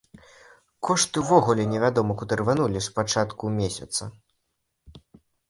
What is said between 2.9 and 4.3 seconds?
пачатку месяца.